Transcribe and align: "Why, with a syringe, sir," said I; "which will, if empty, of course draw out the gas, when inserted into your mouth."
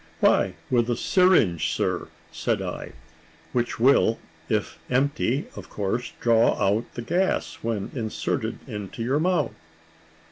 "Why, 0.19 0.55
with 0.71 0.89
a 0.89 0.95
syringe, 0.95 1.71
sir," 1.71 2.07
said 2.31 2.59
I; 2.59 2.93
"which 3.53 3.79
will, 3.79 4.17
if 4.49 4.79
empty, 4.89 5.45
of 5.55 5.69
course 5.69 6.13
draw 6.19 6.55
out 6.59 6.91
the 6.95 7.03
gas, 7.03 7.59
when 7.61 7.91
inserted 7.93 8.67
into 8.67 9.03
your 9.03 9.19
mouth." 9.19 9.53